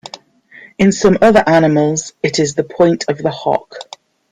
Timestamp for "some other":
0.93-1.43